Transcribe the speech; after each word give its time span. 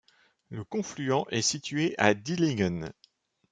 Le 0.49 0.63
confluent 0.63 1.27
est 1.29 1.43
situé 1.43 1.93
à 1.99 2.15
Dillingen. 2.15 2.91